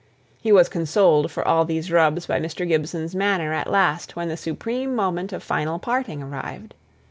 [0.41, 2.67] He was consoled for all these rubs by Mr.
[2.67, 6.73] Gibson's manner at last when the supreme moment of final parting arrived.